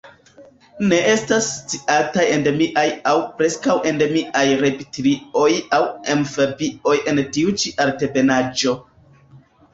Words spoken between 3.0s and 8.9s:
aŭ preskaŭ endemiaj reptilioj aŭ amfibioj en tiu ĉi altebenaĵo.